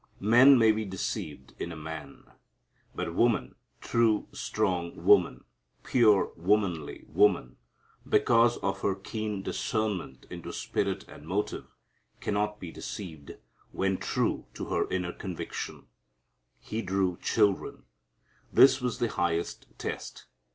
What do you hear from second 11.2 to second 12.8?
motive, cannot be